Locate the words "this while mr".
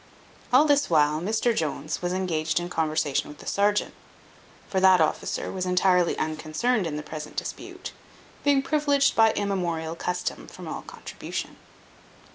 0.65-1.55